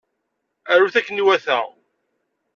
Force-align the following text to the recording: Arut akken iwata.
Arut 0.71 0.95
akken 0.99 1.21
iwata. 1.21 1.59